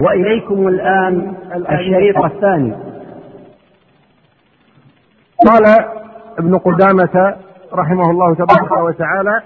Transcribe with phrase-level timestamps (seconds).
[0.00, 1.34] وإليكم الآن
[1.70, 2.72] الشريط الثاني.
[5.46, 5.84] قال
[6.38, 7.36] ابن قدامة
[7.72, 9.42] رحمه الله تبارك وتعالى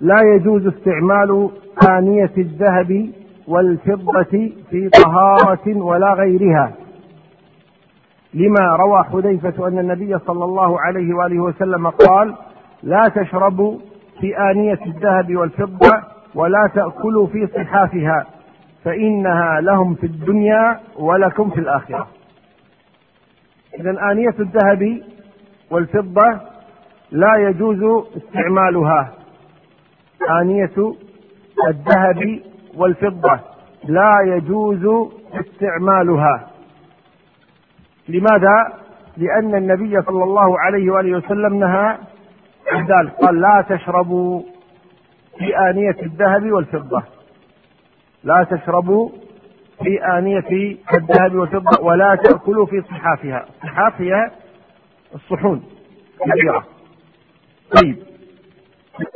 [0.00, 1.50] لا يجوز استعمال
[1.90, 3.10] آنية الذهب
[3.48, 6.72] والفضة في طهارة ولا غيرها.
[8.34, 12.34] لما روى حذيفة أن النبي صلى الله عليه وآله وسلم قال
[12.82, 13.78] لا تشربوا
[14.20, 16.02] في آنية الذهب والفضة
[16.34, 18.26] ولا تأكلوا في صحافها.
[18.86, 22.08] فإنها لهم في الدنيا ولكم في الآخرة.
[23.80, 25.02] إذا آنية الذهب
[25.70, 26.40] والفضة
[27.10, 29.12] لا يجوز استعمالها.
[30.40, 30.94] آنية
[31.68, 32.40] الذهب
[32.76, 33.40] والفضة
[33.84, 36.50] لا يجوز استعمالها.
[38.08, 38.72] لماذا؟
[39.16, 41.98] لأن النبي صلى الله عليه وآله وسلم نهى
[42.72, 43.12] عن ذلك.
[43.12, 44.42] قال لا تشربوا
[45.38, 47.15] في آنية الذهب والفضة.
[48.24, 49.10] لا تشربوا
[49.84, 53.46] في آنية الذهب والفضة ولا تأكلوا في صحافها.
[53.64, 54.30] الصحاف هي
[55.14, 55.64] الصحون
[56.26, 56.64] كبيرة
[57.82, 57.96] طيب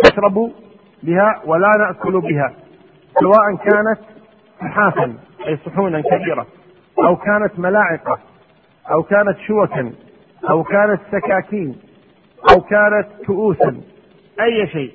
[0.04, 0.50] تشربوا
[1.02, 2.54] بها ولا نأكل بها
[3.20, 3.98] سواء كانت
[4.60, 5.14] صحافا
[5.46, 6.46] أي صحونا كبيرة
[7.06, 8.18] أو كانت ملاعقة
[8.92, 9.92] أو كانت شوكا
[10.50, 11.76] أو كانت سكاكين
[12.54, 13.80] أو كانت كؤوسا
[14.40, 14.92] أي شيء.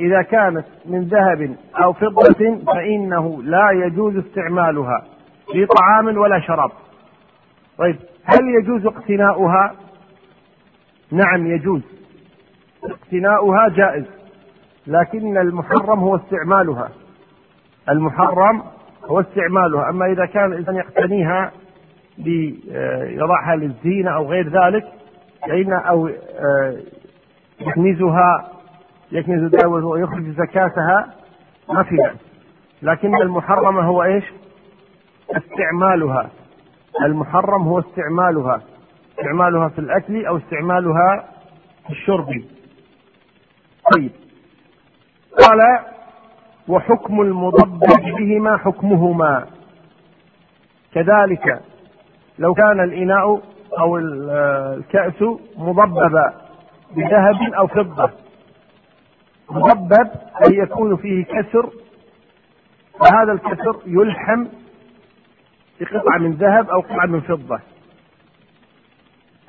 [0.00, 5.04] إذا كانت من ذهب أو فضة فإنه لا يجوز استعمالها
[5.52, 6.70] في طعام ولا شراب.
[7.78, 9.74] طيب هل يجوز اقتناؤها؟
[11.12, 11.82] نعم يجوز.
[12.84, 14.04] اقتناؤها جائز.
[14.86, 16.88] لكن المحرم هو استعمالها.
[17.88, 18.62] المحرم
[19.04, 21.52] هو استعمالها، أما إذا كان الإنسان يقتنيها
[22.18, 24.84] ليضعها للزينة أو غير ذلك
[25.48, 26.76] فإن أو آه،
[27.60, 28.51] يكنزها
[29.12, 31.14] يكنز الدعوة ويخرج زكاتها
[31.68, 32.16] ما في بأس
[32.82, 34.24] لكن المحرم هو إيش؟
[35.30, 36.30] استعمالها.
[37.04, 38.62] المحرم هو استعمالها.
[39.18, 41.24] استعمالها في الأكل أو استعمالها
[41.86, 42.28] في الشرب.
[43.94, 44.10] طيب.
[45.38, 45.60] قال
[46.68, 47.80] وحكم المضبب
[48.18, 49.46] بهما حكمهما.
[50.94, 51.60] كذلك
[52.38, 53.40] لو كان الإناء
[53.78, 55.22] أو الكأس
[55.56, 56.32] مضببا
[56.96, 58.10] بذهب أو فضة.
[59.52, 60.10] مضبب
[60.46, 61.70] أي يكون فيه كسر
[63.00, 64.46] وهذا الكسر يلحم
[65.80, 67.60] بقطعة من ذهب أو قطعة من فضة.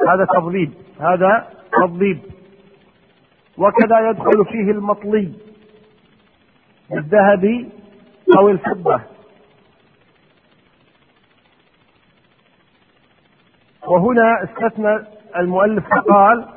[0.08, 1.48] هذا تضليب هذا
[1.82, 2.20] تضليب.
[3.58, 5.34] وكذا يدخل فيه المطلي
[6.90, 7.70] بالذهب
[8.38, 9.02] أو الفضة.
[13.88, 15.00] وهنا استثنى
[15.38, 16.53] المؤلف فقال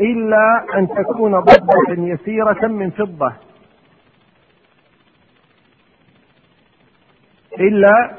[0.00, 3.32] إلا أن تكون ضبة يسيرة من فضة.
[7.60, 8.10] إلا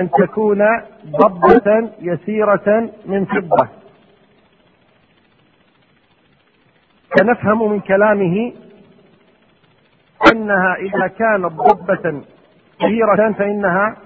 [0.00, 0.62] أن تكون
[1.06, 3.68] ضبة يسيرة من فضة.
[7.18, 8.52] فنفهم من كلامه
[10.32, 12.22] أنها إذا كانت ضبة
[12.80, 13.96] كبيرة فإنها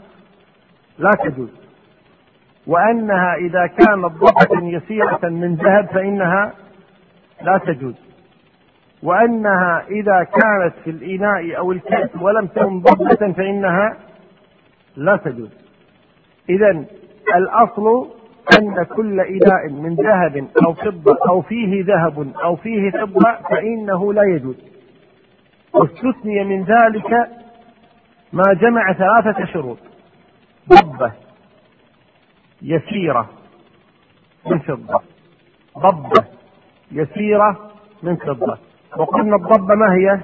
[0.99, 1.49] لا تجوز.
[2.67, 6.53] وأنها إذا كانت ضبة يسيرة من ذهب فإنها
[7.43, 7.95] لا تجوز.
[9.03, 13.97] وأنها إذا كانت في الإناء أو الكأس ولم تكن ضبة فإنها
[14.97, 15.51] لا تجوز.
[16.51, 16.85] إذا
[17.37, 18.11] الأصل
[18.59, 24.23] أن كل إناء من ذهب أو فضة أو فيه ذهب أو فيه فضة فإنه لا
[24.23, 24.57] يجوز.
[25.73, 27.29] واستثني من ذلك
[28.33, 29.79] ما جمع ثلاثة شروط.
[30.69, 31.13] ضبة
[32.63, 33.31] يسيرة
[34.47, 35.03] من فضة.
[35.79, 36.40] ضبة
[36.93, 37.71] يسيرة
[38.03, 38.59] من فضة.
[38.97, 40.21] وقلنا الضبة ما هي؟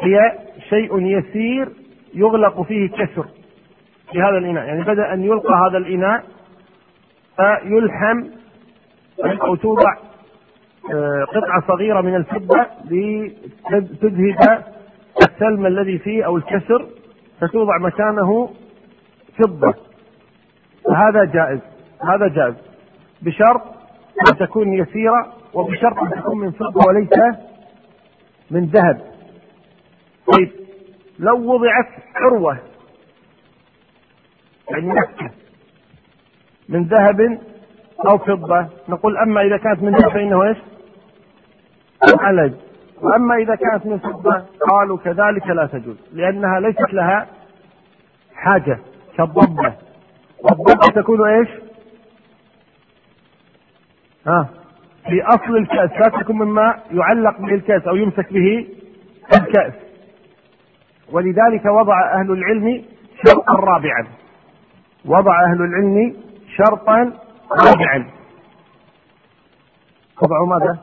[0.00, 1.68] هي شيء يسير
[2.14, 3.26] يغلق فيه كسر
[4.12, 4.64] في هذا الإناء.
[4.64, 6.24] يعني بدأ أن يلقى هذا الإناء
[7.36, 8.24] فيلحم
[9.42, 9.94] أو توضع
[10.94, 14.64] آه، قطعة صغيرة من الفضة لتذهب
[15.22, 16.86] السلم الذي فيه أو الكسر
[17.40, 18.50] فتوضع مكانه
[19.38, 19.74] فضة.
[20.84, 21.60] فهذا جائز
[22.02, 22.54] هذا جائز.
[23.22, 23.77] بشرط
[24.30, 27.08] أن تكون يسيرة وبشرط أن تكون من فضة وليس
[28.50, 29.00] من ذهب
[30.32, 30.50] طيب
[31.18, 32.58] لو وضعت عروة
[34.70, 35.30] يعني نكتة
[36.68, 37.38] من ذهب
[38.06, 40.56] أو فضة نقول أما إذا كانت من ذهب فإنه إيش؟
[42.20, 42.52] علج
[43.02, 47.26] وأما إذا كانت من فضة قالوا كذلك لا تجوز لأنها ليست لها
[48.34, 48.78] حاجة
[49.16, 49.74] كالضبة
[50.42, 51.48] والضبة تكون إيش؟
[54.28, 54.48] ها؟
[55.08, 55.90] في أصل الكأس.
[56.00, 58.66] لا تكون مما يعلق به الكاس أو يمسك به
[59.34, 59.72] الكأس.
[61.12, 62.84] ولذلك وضع أهل العلم
[63.26, 64.06] شرطا رابعا.
[65.04, 66.16] وضع أهل العلم
[66.56, 67.12] شرطا
[67.66, 68.10] رابعا.
[70.22, 70.78] وضعوا ماذا؟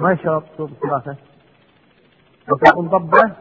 [0.00, 1.16] ما يشرط شروط الثلاثة
[2.52, 3.32] وتكون ضبة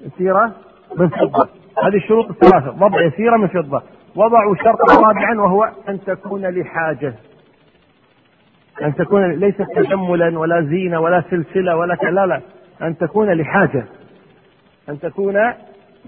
[0.00, 0.52] يسيرة
[0.96, 1.48] من فضة.
[1.84, 3.82] هذه الشروط الثلاثة ضبة يسيرة من فضة.
[4.16, 7.14] وضعوا شرطا رابعا وهو أن تكون لحاجة.
[8.82, 12.40] أن تكون ليست تجملا ولا زينة ولا سلسلة ولا لا لا
[12.82, 13.84] أن تكون لحاجة.
[14.88, 15.36] أن تكون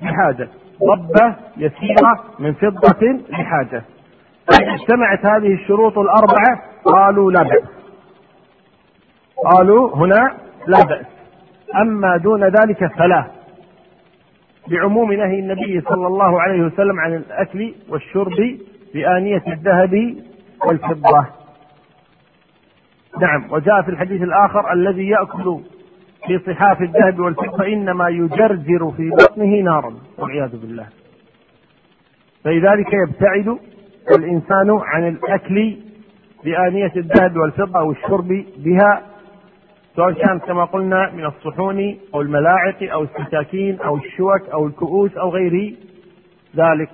[0.02, 0.48] لحاجة.
[0.82, 3.82] ضبة يسيرة من فضة لحاجة.
[4.46, 7.68] فإذا اجتمعت هذه الشروط الأربعة قالوا لا بأس.
[9.52, 10.34] قالوا هنا
[10.66, 11.06] لا بأس.
[11.80, 13.24] أما دون ذلك فلا.
[14.70, 18.58] بعموم نهي النبي صلى الله عليه وسلم عن الأكل والشرب
[18.94, 20.16] بآنية الذهب
[20.66, 21.26] والفضة.
[23.20, 25.60] نعم وجاء في الحديث الآخر الذي يأكل
[26.26, 30.86] في صحاف الذهب والفضة إنما يجرجر في بطنه نارا والعياذ بالله.
[32.44, 33.58] فلذلك يبتعد
[34.18, 35.76] الإنسان عن الأكل
[36.44, 39.02] بآنية الذهب والفضة أو الشرب بها
[39.96, 45.30] سواء كانت كما قلنا من الصحون أو الملاعق أو السكاكين أو الشوك أو الكؤوس أو
[45.30, 45.74] غير
[46.56, 46.90] ذلك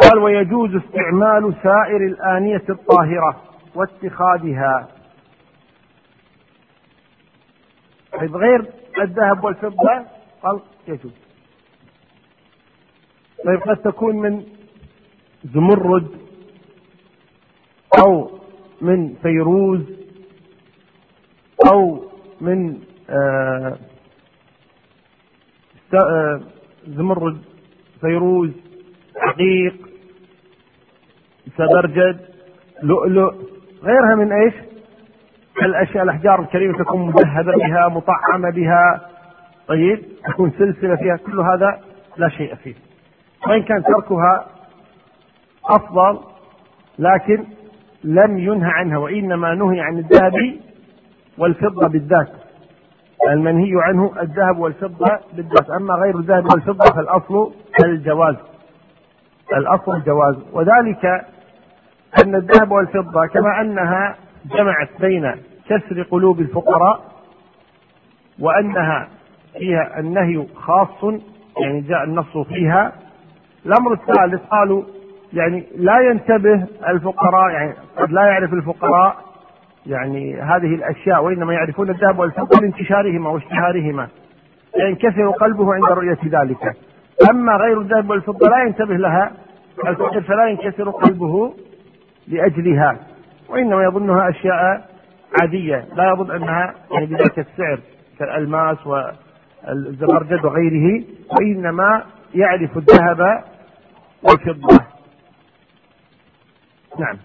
[0.00, 3.42] قال ويجوز استعمال سائر الآنية الطاهرة
[3.74, 4.88] واتخاذها.
[8.20, 8.72] طيب غير
[9.02, 10.06] الذهب والفضة؟
[10.42, 11.12] قال يجوز.
[13.44, 14.44] طيب قد تكون من
[15.44, 16.08] زمرد
[17.98, 18.30] أو
[18.80, 19.80] من فيروز
[21.72, 22.04] أو
[22.40, 22.78] من
[23.10, 23.78] آه,
[25.94, 26.40] آه،
[26.86, 27.42] زمرد
[28.00, 28.50] فيروز
[29.16, 29.74] عقيق
[31.56, 32.20] سبرجد
[32.82, 33.34] لؤلؤ
[33.82, 34.54] غيرها من إيش؟
[35.62, 39.00] الأشياء الأحجار الكريمة تكون مذهبه بها مطعمة بها
[39.68, 41.80] طيب؟ تكون سلسلة فيها كل هذا
[42.16, 42.74] لا شيء فيه.
[43.48, 44.46] وإن كان تركها
[45.64, 46.18] أفضل
[46.98, 47.44] لكن
[48.04, 50.56] لم ينهى عنها وإنما نهي عن الذهب
[51.38, 52.28] والفضة بالذات.
[53.30, 55.70] المنهي عنه الذهب والفضة بالذات.
[55.70, 57.52] أما غير الذهب والفضة فالأصل
[57.84, 58.36] الجواز
[59.56, 61.04] الأصل الجواز وذلك
[62.24, 64.16] أن الذهب والفضة كما أنها
[64.56, 65.34] جمعت بين
[65.68, 67.00] كسر قلوب الفقراء
[68.40, 69.08] وأنها
[69.58, 71.04] فيها النهي خاص
[71.60, 72.92] يعني جاء النص فيها.
[73.66, 74.82] الأمر الثالث قالوا
[75.32, 79.16] يعني لا ينتبه الفقراء يعني قد لا يعرف الفقراء
[79.86, 84.08] يعني هذه الأشياء وإنما يعرفون الذهب والفضة لانتشارهما واشتهارهما.
[84.78, 86.76] ينكسر قلبه عند رؤية ذلك.
[87.30, 89.32] أما غير الذهب والفضة لا ينتبه لها
[90.26, 91.54] فلا ينكسر قلبه
[92.28, 92.96] لأجلها
[93.48, 94.88] وإنما يظنها أشياء
[95.40, 97.80] عادية لا يظن أنها يعني بذلك السعر
[98.18, 102.02] كالألماس والزبرجد وغيره وإنما
[102.34, 103.44] يعرف الذهب
[104.22, 104.84] والفضة.
[106.98, 107.16] نعم.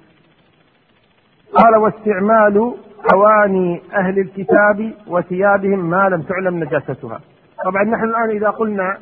[1.54, 2.74] قال واستعمال
[3.14, 7.20] أواني أهل الكتاب وثيابهم ما لم تعلم نجاستها.
[7.66, 8.98] طبعا نحن الآن إذا قلنا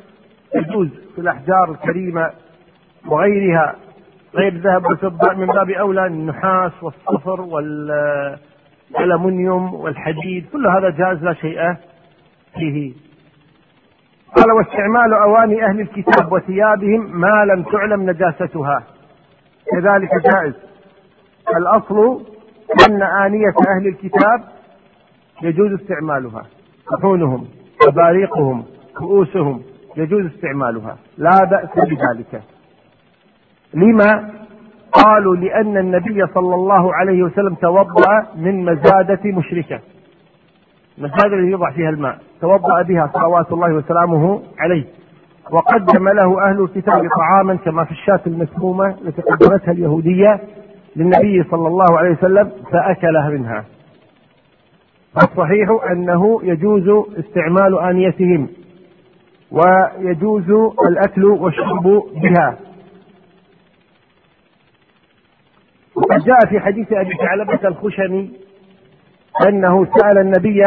[0.56, 2.30] يجوز في الأحجار الكريمة
[3.08, 3.74] وغيرها
[4.34, 7.40] غير الذهب والفضة من باب أولى النحاس والصفر
[8.90, 11.74] والألمنيوم والحديد كل هذا جائز لا شيء
[12.54, 12.92] فيه.
[14.36, 18.82] قال واستعمال أواني أهل الكتاب وثيابهم ما لم تعلم نجاستها.
[19.72, 20.54] كذلك جائز.
[21.56, 22.20] الأصل
[22.88, 24.44] أن آنية أهل الكتاب
[25.42, 26.46] يجوز استعمالها
[26.92, 27.48] صحونهم
[27.88, 28.64] أباريقهم
[28.98, 29.62] كؤوسهم
[29.96, 30.96] يجوز استعمالها.
[31.18, 32.42] لا بأس بذلك.
[33.74, 34.30] لما؟
[34.92, 39.80] قالوا لأن النبي صلى الله عليه وسلم توضأ من مزادة مشركة.
[40.98, 42.18] المزادة التي يوضع فيها الماء.
[42.40, 44.84] توضأ بها صلوات الله وسلامه عليه.
[45.50, 50.40] وقدم له أهل الكتاب طعاما كما في الشاة المسمومة التي قدمتها اليهودية
[50.96, 53.64] للنبي صلى الله عليه وسلم فأكل منها.
[55.16, 58.48] الصحيح أنه يجوز استعمال آنيتهم.
[59.50, 60.50] ويجوز
[60.88, 62.58] الأكل والشرب بها.
[65.94, 68.30] وقد جاء في حديث أبي ثعلبة الخشني
[69.48, 70.62] أنه سأل النبي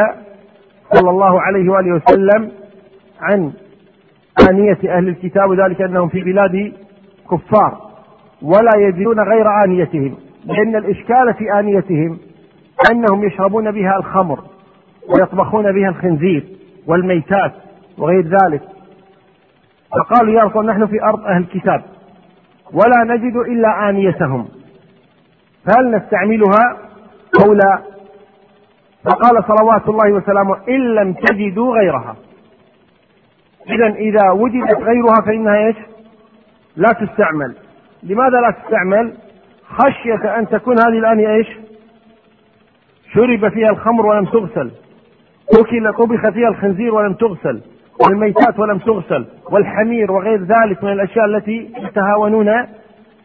[0.94, 2.52] صلى الله عليه وآله وسلم
[3.22, 3.52] عن
[4.50, 6.74] آنية أهل الكتاب وذلك أنهم في بلاد
[7.32, 7.90] كفار
[8.42, 12.20] ولا يجدون غير آنيتهم لأن الإشكال في آنيتهم
[12.92, 14.40] أنهم يشربون بها الخمر
[15.10, 16.44] ويطبخون بها الخنزير
[16.88, 17.52] والميتات.
[18.00, 18.62] وغير ذلك
[19.92, 21.84] فقالوا يا رسول نحن في أرض أهل الكتاب
[22.74, 24.48] ولا نجد إلا آنيتهم
[25.66, 26.78] فهل نستعملها
[27.46, 27.80] أو لا
[29.04, 32.16] فقال صلوات الله وسلامه إن لم تجدوا غيرها
[33.70, 35.76] إذا إذا وجدت غيرها فإنها إيش؟
[36.76, 37.56] لا تستعمل
[38.04, 39.14] لماذا لا تستعمل؟
[39.70, 41.48] خشية أن تكون هذه الآنية إيش؟
[43.14, 44.72] شرب فيها الخمر ولم تغسل
[45.54, 47.62] أكل طبخ فيها الخنزير ولم تغسل
[48.06, 52.66] والميتات ولم تغسل والحمير وغير ذلك من الأشياء التي يتهاونون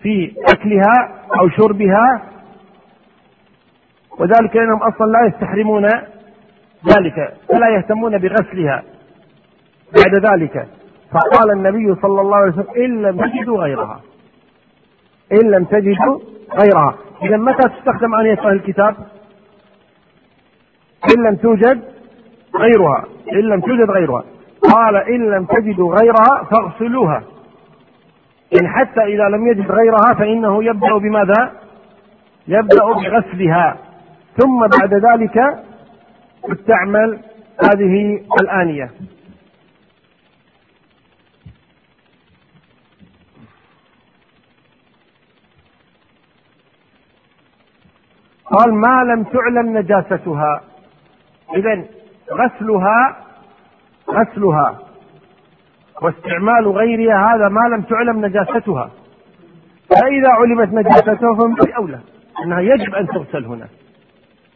[0.02, 2.23] في أكلها أو شربها.
[4.19, 5.85] وذلك لأنهم أصلا لا يستحرمون
[6.97, 8.83] ذلك فلا يهتمون بغسلها
[9.97, 10.69] بعد ذلك.
[11.12, 14.00] فقال النبي صلى الله عليه وسلم إن لم تجدوا غيرها
[15.33, 16.21] إن لم تجدوا
[16.61, 16.95] غيرها.
[17.23, 18.97] إذا متى تستخدم آنية أهل الكتاب؟
[21.16, 21.83] إن لم توجد
[22.57, 24.25] غيرها إن لم توجد غيرها.
[24.73, 27.23] قال إن لم تجدوا غيرها فاغسلوها.
[28.61, 31.52] إن حتى إذا لم يجد غيرها فإنه يبدأ بماذا؟
[32.49, 33.76] يبدأ بغسلها.
[34.37, 35.64] ثم بعد ذلك
[36.42, 37.21] تستعمل
[37.64, 38.90] هذه الآنية.
[48.44, 50.61] قال ما لم تعلم نجاستها.
[51.56, 51.85] إذا
[52.33, 53.16] غسلها
[54.11, 54.78] غسلها
[56.02, 58.90] واستعمال غيرها هذا ما لم تعلم نجاستها.
[59.90, 62.00] فإذا علمت نجاستها فمن أولى؟
[62.44, 63.68] أنها يجب أن تغسل هنا.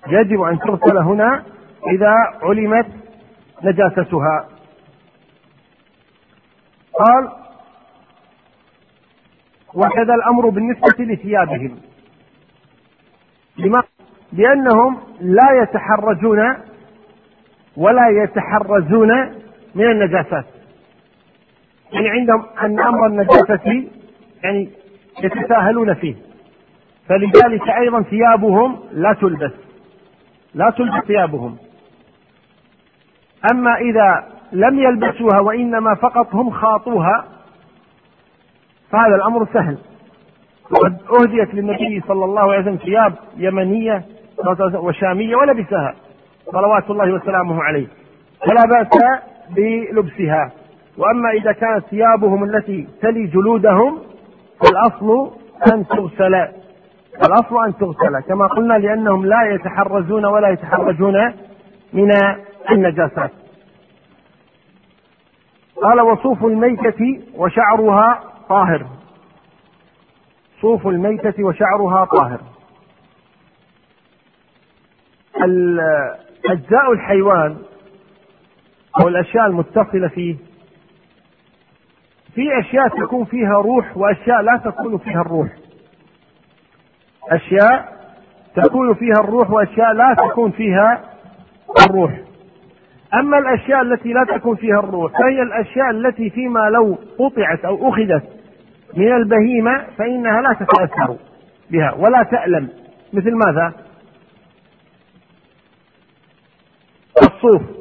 [0.09, 1.43] يجب أن تغسل هنا
[1.87, 2.87] إذا علمت
[3.65, 4.49] نجاستها.
[6.95, 7.29] قال
[9.75, 11.81] وكذا الأمر بالنسبة لثيابهم.
[13.59, 13.83] لما؟
[14.33, 16.57] لأنهم لا يتحرجون
[17.77, 19.38] ولا يتحرزون
[19.75, 20.45] من النجاسات.
[21.93, 23.85] يعني عندهم أن أمر النجاسة
[24.45, 24.71] يعني
[25.23, 26.15] يتساهلون فيه.
[27.09, 29.53] فلذلك أيضا ثيابهم لا تلبس.
[30.55, 31.57] لا تلبس ثيابهم.
[33.53, 37.25] أما إذا لم يلبسوها وإنما فقط هم خاطوها
[38.91, 39.79] فهذا الأمر سهل.
[40.71, 44.05] وقد أهديت للنبي صلى الله عليه وسلم ثياب يمنية
[44.75, 45.95] وشامية ولبسها
[46.53, 47.87] صلوات الله وسلامه عليه.
[48.47, 48.89] فلا بأس
[49.51, 50.53] بلبسها.
[50.99, 53.99] وأما إذا كانت ثيابهم التي تلي جلودهم
[54.61, 55.31] فالأصل
[55.73, 56.35] أن تغسل.
[57.27, 58.21] الأصل أن تغسل.
[58.29, 61.33] كما قلنا لأنهم لا يتحرزون ولا يتحرجون
[61.93, 62.11] من
[62.71, 63.31] النجاسات.
[65.83, 68.87] قال وصوف الميتة وشعرها طاهر.
[70.61, 72.41] صوف الميتة وشعرها طاهر.
[76.51, 77.57] أجزاء الحيوان
[79.03, 80.37] أو الأشياء المتصلة فيه.
[82.35, 85.49] في أشياء تكون فيها روح وأشياء لا تكون فيها الروح.
[87.31, 87.89] أشياء
[88.57, 91.05] تكون فيها الروح وأشياء لا تكون فيها
[91.89, 92.21] الروح.
[93.15, 98.23] أما الأشياء التي لا تكون فيها الروح فهي الأشياء التي فيما لو قطعت أو أخذت
[98.97, 101.17] من البهيمة فإنها لا تتأثر
[101.71, 102.69] بها ولا تألم.
[103.13, 103.73] مثل ماذا؟
[107.23, 107.78] الصوف.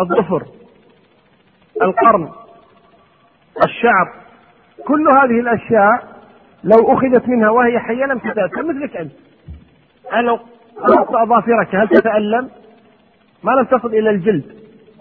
[0.00, 0.46] الظفر
[1.82, 2.28] القرن
[3.64, 4.12] الشعر
[4.86, 6.12] كل هذه الأشياء
[6.64, 9.12] لو أخذت منها وهي حية لم تتاثر مثلك أنت.
[10.12, 10.38] هل لو
[10.76, 12.50] قطعت أظافرك هل تتألم؟
[13.42, 14.44] ما لم تصل إلى الجلد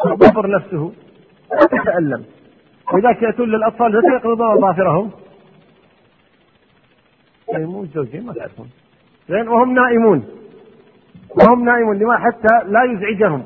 [0.05, 0.91] الظفر نفسه
[1.51, 2.25] لا تتألم.
[2.93, 5.11] ولذلك ياتون للأطفال متى يقبضون أظافرهم؟
[7.49, 8.69] يعني مو زوجين ما تعرفون.
[9.29, 10.25] زين وهم نائمون.
[11.29, 13.43] وهم نائمون لما حتى لا يزعجهم.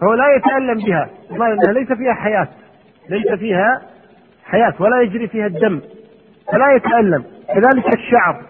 [0.00, 1.10] فهو لا يتألم بها.
[1.30, 2.48] لأنها ليس فيها حياة.
[3.08, 3.82] ليس فيها
[4.44, 5.80] حياة ولا يجري فيها الدم.
[6.52, 7.24] فلا يتألم.
[7.48, 8.42] كذلك الشعر.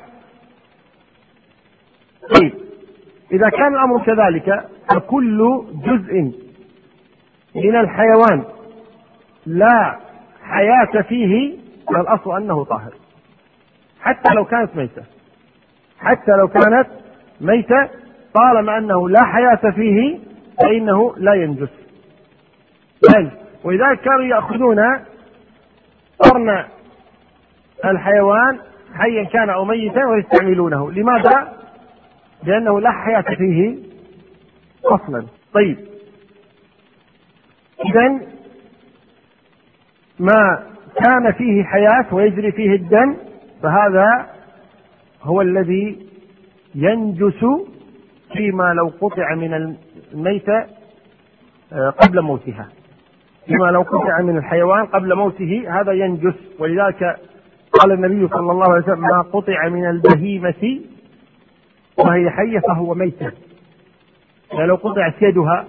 [2.35, 2.53] طيب.
[3.33, 6.33] إذا كان الأمر كذلك فكل جزء
[7.55, 8.45] من الحيوان
[9.47, 9.99] لا
[10.43, 11.59] حياة فيه
[11.89, 12.95] فالأصل أنه طاهر.
[14.01, 15.03] حتى لو كانت ميتة.
[15.99, 16.87] حتى لو كانت
[17.41, 17.89] ميتة
[18.35, 20.19] طالما أنه لا حياة فيه
[20.63, 21.69] فإنه لا ينجس.
[23.15, 23.31] بل
[23.65, 24.79] ولذلك كانوا يأخذون
[26.19, 26.65] قرن
[27.85, 28.59] الحيوان
[28.95, 30.91] حيا كان أو ميتا ويستعملونه.
[30.91, 31.53] لماذا؟
[32.45, 33.77] لأنه لا حياة فيه
[34.85, 35.27] أصلا.
[35.55, 35.79] طيب.
[37.87, 38.21] إذا
[40.19, 40.67] ما
[41.05, 43.17] كان فيه حياة ويجري فيه الدم
[43.63, 44.31] فهذا
[45.23, 46.07] هو الذي
[46.75, 47.45] ينجس
[48.33, 49.77] فيما لو قطع من
[50.13, 50.67] الميتة
[51.73, 52.69] آه، قبل موتها.
[53.47, 56.35] فيما لو قطع من الحيوان قبل موته هذا ينجس.
[56.59, 57.17] ولذلك
[57.73, 60.81] قال النبي صلى الله عليه وسلم ما قطع من البهيمة
[61.99, 63.33] وهي حية فهو ميتة.
[64.53, 65.65] يعني لو قطعت يدها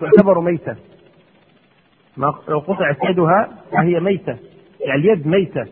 [0.00, 0.76] تعتبر ميتة.
[2.16, 4.36] ما لو قطعت يدها فهي ميتة.
[4.80, 5.66] يعني اليد ميتة.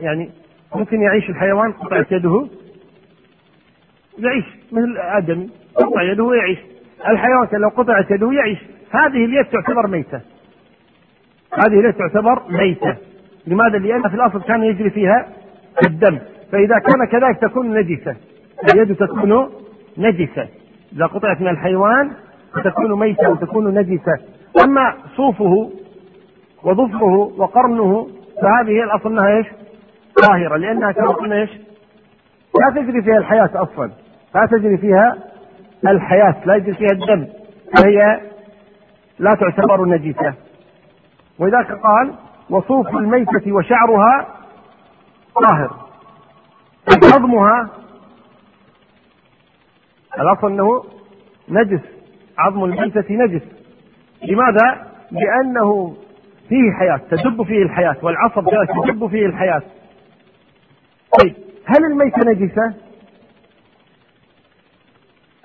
[0.00, 0.30] يعني
[0.74, 2.48] ممكن يعيش الحيوان قطعت يده
[4.18, 6.58] يعيش مثل الآدمي قطع يده ويعيش
[7.08, 8.58] الحيوان لو قطعت يده يعيش
[8.90, 10.20] هذه اليد تعتبر ميتة.
[11.52, 12.96] هذه اليد تعتبر ميتة.
[13.46, 15.26] لماذا؟ لأن في الأصل كان يجري فيها
[15.86, 16.18] الدم.
[16.52, 18.16] فإذا كان كذلك تكون نجسة.
[18.74, 19.50] اليد تكون
[19.98, 20.48] نجسة.
[20.92, 22.10] إذا قطعت من الحيوان
[22.54, 24.18] فتكون ميتة وتكون نجسة.
[24.64, 25.70] أما صوفه
[26.64, 28.08] وظفره وقرنه
[28.42, 29.46] فهذه هي الأصل أنها إيش؟
[30.22, 30.56] طاهرة.
[30.56, 31.50] لأنها كما قلنا إيش؟
[32.60, 33.90] لا تجري فيها الحياة أصلا.
[34.34, 35.16] لا تجري فيها
[35.86, 37.26] الحياة لا يجري فيها الدم
[37.76, 38.20] فهي
[39.18, 40.34] لا تعتبر نجسة
[41.38, 42.14] ولذلك قال
[42.50, 44.26] وصوف الميتة وشعرها
[45.34, 45.76] طاهر
[47.14, 47.68] عظمها
[50.18, 50.84] الأصل أنه
[51.48, 51.80] نجس
[52.38, 53.42] عظم الميتة نجس
[54.22, 55.96] لماذا؟ لأنه
[56.48, 58.48] فيه حياة تدب فيه الحياة والعصب
[58.86, 59.62] تدب فيه الحياة
[61.20, 61.34] طيب
[61.66, 62.74] هل الميتة نجسة؟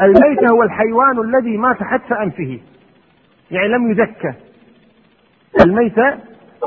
[0.03, 2.59] الميتة هو الحيوان الذي مات حتف أنفه.
[3.51, 4.33] يعني لم يزكى
[5.65, 6.13] الميتة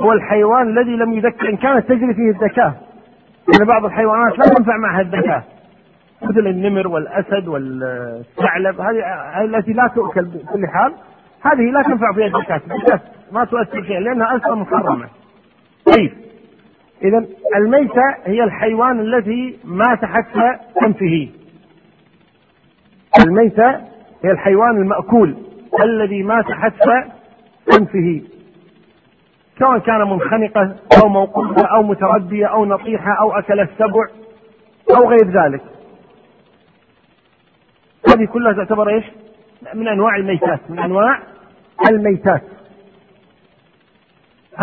[0.03, 2.75] هو الحيوان الذي لم يزكى إن كانت تجري فيه الزكاة
[3.49, 5.43] لأن بعض الحيوانات لا تنفع معها الزكاة
[6.23, 8.81] مثل النمر والأسد والثعلب.
[8.81, 10.93] هذه التي لا تؤكل بكل حال.
[11.43, 12.61] هذه لا تنفع فيها الزكاة
[13.33, 15.07] ما تؤثر فيها لأنها أصلا محرمة.
[15.97, 16.13] طيب.
[17.03, 17.25] إذا
[17.57, 21.29] الميتة هي الحيوان الذي مات حتى أنفه.
[23.25, 23.71] الميتة
[24.25, 25.37] هي الحيوان المأكول
[25.83, 27.05] الذي مات حتى
[27.79, 28.23] أنفه.
[29.59, 34.07] سواء كان منخنقة أو موقوفة أو متردية أو نطيحة أو أكل السبع
[34.97, 35.63] أو غير ذلك.
[38.09, 39.05] هذه كلها تعتبر إيش؟
[39.75, 41.23] من أنواع الميتات من أنواع
[41.91, 42.43] الميتات.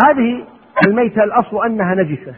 [0.04, 0.44] هذه
[0.86, 2.34] الميتة الأصل أنها نجسة.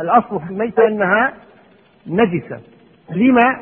[0.00, 1.32] الأصل في الميتة أنها
[2.06, 2.60] نجسة.
[3.10, 3.60] لما؟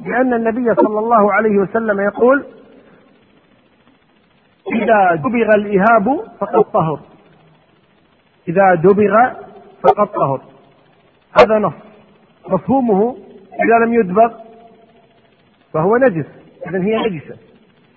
[0.00, 2.44] لأن النبي صلى الله عليه وسلم يقول
[4.72, 7.00] إذا دبغ الإهاب فقد طهر.
[8.48, 9.32] إذا دبغ
[9.82, 10.40] فقد طهر.
[11.40, 11.72] هذا نص.
[12.48, 13.16] مفهومه
[13.64, 14.32] إذا لم يدبغ
[15.72, 16.26] فهو نجس.
[16.66, 17.36] إذا هي نجسة.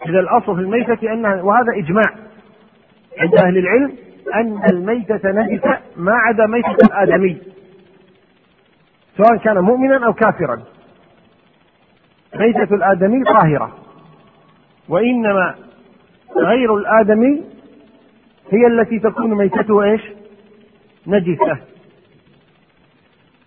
[0.05, 2.13] إذا الأصل في الميتة أنها وهذا إجماع
[3.19, 3.93] عند أهل العلم
[4.35, 7.41] أن الميتة نجسة ما عدا ميتة الآدمي
[9.17, 10.61] سواء كان مؤمنا أو كافرا.
[12.35, 13.77] ميتة الآدمي طاهرة.
[14.89, 15.55] وإنما
[16.37, 17.43] غير الآدمي
[18.51, 20.01] هي التي تكون ميتته إيش؟
[21.07, 21.57] نجسة.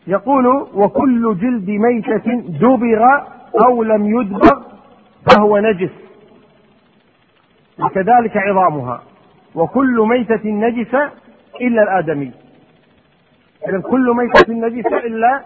[0.06, 3.02] يقول وكل جلد ميتة دبغ
[3.66, 4.62] أو لم يدبغ
[5.30, 5.90] فهو نجس.
[7.80, 9.02] وكذلك عظامها.
[9.54, 11.10] وكل ميتة نجسة
[11.60, 12.32] إلا الآدمي.
[13.68, 15.44] إذا كل ميتة نجسة إلا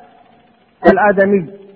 [0.93, 1.68] الآدمي.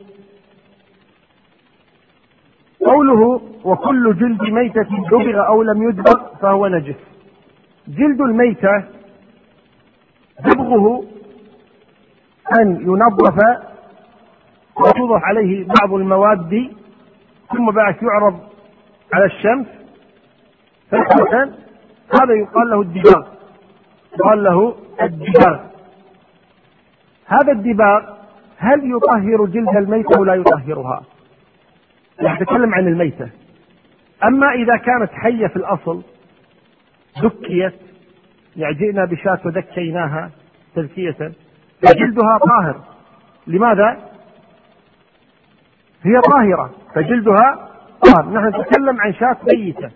[2.92, 6.96] قوله وكل جلد ميتة دبغ أو لم يدبغ فهو نجس.
[7.88, 8.84] جلد الميتة
[10.40, 11.04] دبغه
[12.60, 13.38] أن ينظف
[14.76, 16.70] وتوضح عليه بعض المواد
[17.52, 18.38] ثم بعد يعرض
[19.14, 19.66] على الشمس
[20.88, 21.50] فترة
[22.20, 23.22] هذا يقال له الدباغ.
[24.14, 25.60] يقال له الدباغ.
[27.26, 28.00] هذا الدباغ
[28.58, 31.02] هل يطهر جلد الميتة أو لا يطهرها؟
[32.20, 33.30] نتكلم عن الميتة.
[34.24, 36.02] أما إذا كانت حية في الأصل
[37.22, 37.74] دكيت
[38.56, 40.30] يعني جئنا بشاة ودكيناها
[40.74, 41.32] تزكية
[41.82, 42.80] فجلدها طاهر.
[43.46, 44.10] لماذا؟
[46.02, 47.68] هي طاهرة فجلدها
[48.04, 48.30] طاهر.
[48.30, 49.90] نحن نتكلم عن شاة ميتة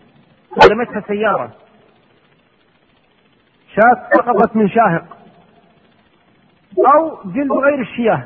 [0.71, 1.51] لمتها سيارة.
[3.75, 5.17] شاة سقطت من شاهق.
[6.95, 8.25] أو جلد غير الشياه.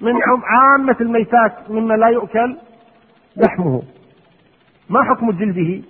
[0.00, 0.12] من
[0.44, 2.56] عامة الميتات مما لا يؤكل
[3.36, 3.82] لحمه.
[4.88, 5.82] ما حكم جلده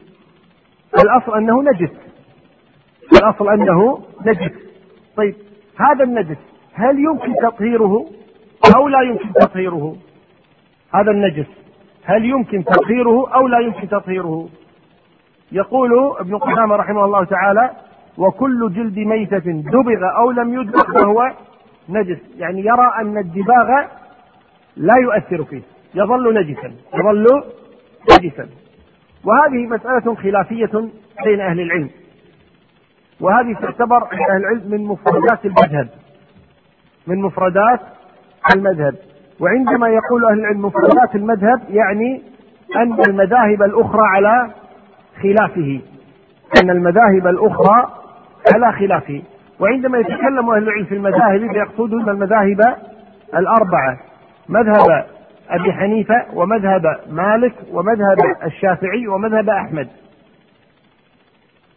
[1.04, 1.90] الأصل أنه نجس.
[3.12, 4.52] الأصل أنه نجس.
[5.16, 5.34] طيب
[5.76, 6.38] هذا النجس
[6.74, 8.06] هل يمكن تطهيره
[8.76, 9.96] أو لا يمكن تطهيره؟
[10.94, 11.46] هذا النجس
[12.04, 14.48] هل يمكن تطهيره أو لا يمكن تطهيره؟
[15.52, 17.70] يقول ابن قدامة رحمه الله تعالى
[18.18, 21.32] وكل جلد ميتة دبغ أو لم يدبغ فهو
[21.88, 22.18] نجس.
[22.36, 23.68] يعني يرى أن الدباغ
[24.76, 25.62] لا يؤثر فيه.
[25.94, 27.26] يظل نجسا يظل
[28.12, 28.48] نجسا.
[29.24, 30.88] وهذه مسألة خلافية
[31.24, 31.90] بين أهل العلم.
[33.20, 35.88] وهذه تعتبر عند أهل العلم من مفردات المذهب
[37.06, 37.80] من مفردات
[38.56, 38.94] المذهب.
[39.40, 42.22] وعندما يقول أهل العلم مفردات المذهب يعني
[42.76, 44.50] أن المذاهب الأخرى على
[45.22, 45.80] خلافه
[46.62, 47.92] أن المذاهب الأخرى
[48.54, 49.22] على خلافه.
[49.60, 52.60] وعندما يتكلم أهل العلم في المذاهب يقصدون المذاهب
[53.34, 53.98] الأربعة
[54.48, 55.06] مذهب
[55.50, 59.88] أبي حنيفة ومذهب مالك ومذهب الشافعي ومذهب أحمد.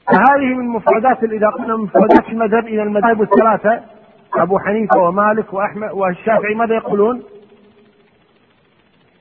[0.08, 3.82] فهذه من مفردات إذا قلنا مفردات المذهب إلى المذاهب الثلاثة.
[4.36, 7.24] أبو حنيفة ومالك وأحمد والشافعي ماذا يقولون؟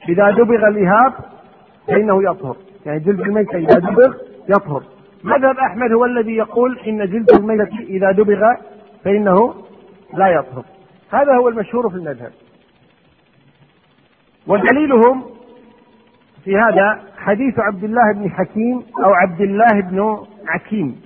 [0.09, 1.13] إذا دبغ الإهاب
[1.89, 2.57] فإنه يطهر.
[2.87, 4.15] يعني جلد الميتة إذا دبغ
[4.49, 4.83] يطهر.
[5.25, 8.43] مذهب أحمد هو الذي يقول إن جلد الميتة إذا دبغ
[9.05, 9.55] فإنه
[10.15, 10.65] لا يطهر.
[11.11, 12.33] هذا هو المشهور في المذهب.
[14.47, 15.25] ودليلهم
[16.45, 21.01] في هذا حديث عبد الله بن حكيم أو عبد الله بن عكيم.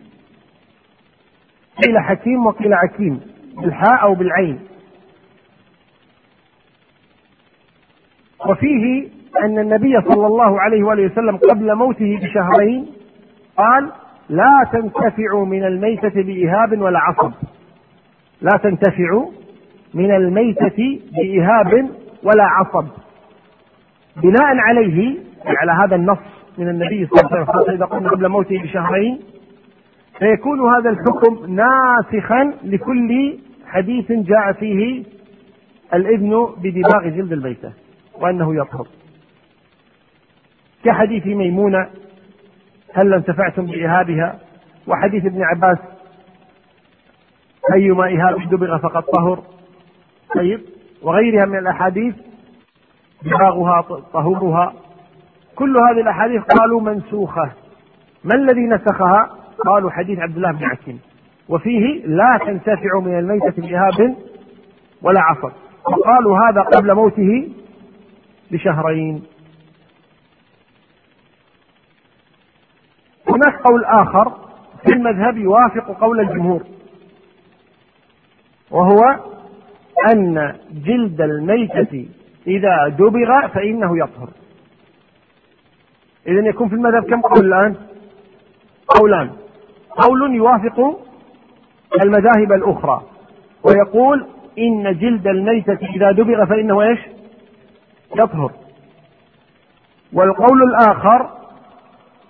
[1.85, 3.21] قيل حكيم وقيل عكيم
[3.57, 4.61] بالحاء أو بالعين.
[8.49, 9.09] وفيه
[9.45, 12.87] أن النبي صلى الله عليه وآله وسلم قبل موته بشهرين
[13.57, 13.93] قال
[14.29, 17.33] لا تنتفعوا من الميتة بإهاب ولا عصب.
[18.41, 19.31] لا تنتفعوا
[19.95, 21.91] من الميتة بإهاب
[22.23, 22.87] ولا عصب.
[24.23, 26.19] بناء عليه على هذا النص
[26.59, 29.21] من النبي صلى الله عليه وسلم إذا قلنا قبل موته بشهرين
[30.19, 35.05] فيكون هذا الحكم ناسخا لكل حديث جاء فيه
[35.95, 37.73] الإذن بدباغ جلد الميتة
[38.21, 38.87] وأنه يطهر.
[40.85, 41.89] كحديث ميمونة
[42.95, 44.39] هل انتفعتم بإهابها؟
[44.87, 45.79] وحديث ابن عباس
[47.75, 49.43] أيما إهاب دبغ فقد طهر؟
[50.35, 50.61] طيب
[51.03, 52.15] وغيرها من الأحاديث
[53.27, 54.73] دباغها طهورها.
[55.57, 57.53] كل هذه الأحاديث قالوا منسوخة.
[58.25, 59.31] ما الذي نسخها؟
[59.67, 61.01] قالوا حديث عبد الله بن عكيم.
[61.49, 64.17] وفيه لا تنتفع من الميتة بإهاب
[65.03, 65.51] ولا عصر
[65.85, 67.49] وقالوا هذا قبل موته
[68.51, 69.23] بشهرين.
[73.29, 74.33] هناك قول آخر
[74.85, 76.63] في المذهب يوافق قول الجمهور.
[78.71, 79.01] وهو
[80.13, 82.09] أن جلد الميتة
[82.47, 84.29] إذا دبغ فإنه يطهر.
[86.27, 87.75] إذا يكون في المذهب كم قول الآن؟
[88.89, 89.31] قولان.
[89.91, 91.01] قول يوافق
[92.03, 93.03] المذاهب الأخرى.
[93.65, 94.27] ويقول
[94.59, 96.99] إن جلد الميتة إذا دبغ فإنه إيش؟
[98.17, 98.53] يطهر.
[100.13, 101.31] والقول الآخر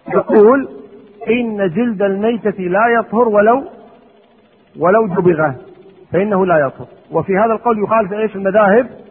[0.08, 0.68] يقول
[1.28, 3.64] إن جلد الميتة لا يطهر ولو
[4.78, 5.52] ولو دبغ
[6.12, 6.86] فإنه لا يطهر.
[7.10, 9.05] وفي هذا القول يخالف إيش المذاهب؟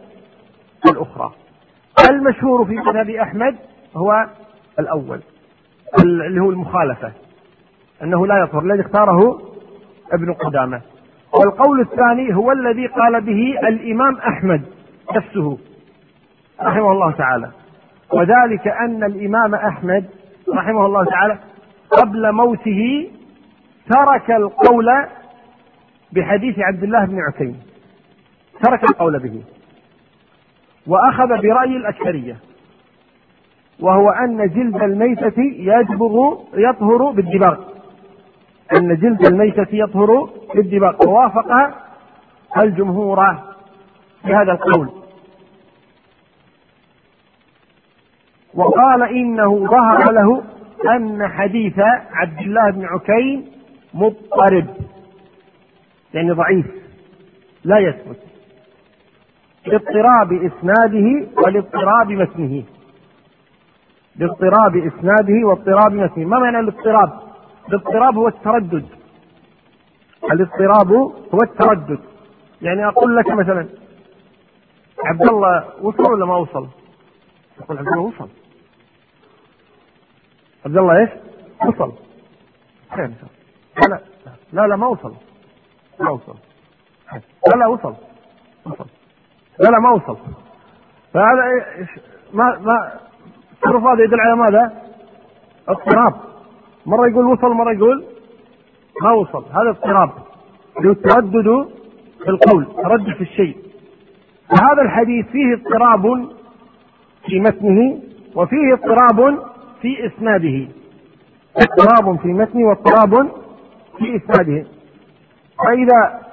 [0.90, 1.32] الأخرى.
[2.10, 3.56] المشهور في مذهب أحمد
[3.96, 4.26] هو
[4.78, 5.20] الأول
[6.04, 7.12] اللي هو المخالفة
[8.02, 9.40] أنه لا يطهر الذي اختاره
[10.12, 10.80] ابن قدامة.
[11.32, 14.62] والقول الثاني هو الذي قال به الإمام أحمد
[15.16, 15.58] نفسه
[16.62, 17.50] رحمه الله تعالى.
[18.12, 20.04] وذلك أن الإمام أحمد
[20.54, 21.38] رحمه الله تعالى
[21.90, 23.10] قبل موته
[23.90, 24.86] ترك القول
[26.12, 27.60] بحديث عبد الله بن عكيم
[28.62, 29.42] ترك القول به.
[30.86, 32.36] وأخذ برأي الأكثرية
[33.80, 37.56] وهو أن جلد الميتة يجبر يطهر بالدباغ.
[38.76, 40.96] أن جلد الميتة يطهر بالدباغ.
[41.06, 41.74] ووافق
[42.58, 43.16] الجمهور
[44.22, 44.88] في هذا القول.
[48.54, 50.42] وقال إنه ظهر له
[50.96, 51.78] أن حديث
[52.12, 53.44] عبد الله بن عكيم
[53.94, 54.66] مضطرب
[56.14, 56.66] يعني ضعيف
[57.64, 58.20] لا يثبت.
[59.66, 62.64] لاضطراب إسناده ولاضطراب متنه
[64.16, 67.20] لاضطراب إسناده واضطراب متنه ما معنى الاضطراب؟
[67.68, 68.86] الاضطراب هو التردد.
[70.32, 70.92] الاضطراب
[71.34, 71.98] هو التردد.
[72.62, 73.68] يعني أقول لك مثلا
[75.04, 76.68] عبد الله وصل ولا ما وصل؟
[77.60, 78.28] يقول عبد الله وصل.
[80.66, 81.10] عبد الله إيش؟
[81.66, 81.92] وصل.
[82.96, 83.10] خير
[83.90, 84.00] لا
[84.52, 85.14] لا لا ما وصل.
[86.00, 86.36] ما وصل.
[87.46, 87.94] لا لا وصل.
[88.66, 88.86] وصل.
[89.60, 90.16] لا لا ما وصل.
[91.14, 91.42] فهذا
[92.34, 92.92] ما ما
[93.52, 94.72] التصرف هذا يدل على ماذا؟
[95.68, 96.14] اضطراب.
[96.86, 98.04] مرة يقول وصل مرة يقول
[99.02, 99.44] ما وصل.
[99.50, 100.10] هذا اضطراب.
[100.84, 101.68] التردد
[102.24, 103.56] في القول تردد في الشيء.
[104.48, 106.28] فهذا الحديث فيه اضطراب
[107.26, 108.00] في متنه
[108.34, 109.38] وفيه اضطراب
[109.80, 110.68] في إسناده.
[111.56, 113.30] اضطراب في متنه واضطراب
[113.98, 114.66] في إسناده.
[115.58, 116.25] فإذا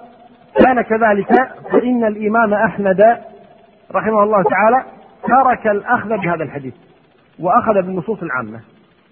[0.60, 1.28] كان كذلك
[1.72, 3.18] فإن الإمام أحمد
[3.96, 4.84] رحمه الله تعالى
[5.24, 6.74] ترك الأخذ بهذا الحديث
[7.40, 8.60] وأخذ بالنصوص العامة.